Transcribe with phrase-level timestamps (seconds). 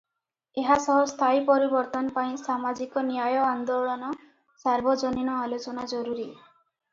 [0.59, 4.09] ଏହା ସହ ସ୍ଥାୟୀ ପରିବର୍ତ୍ତନ ପାଇଁ ସାମାଜିକ ନ୍ୟାୟ ଆନ୍ଦୋଳନ,
[4.65, 6.27] ସାର୍ବଜନୀନ ଆଲୋଚନା ଜରୁରୀ।